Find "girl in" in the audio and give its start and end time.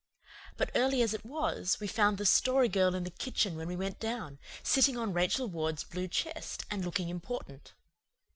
2.67-3.03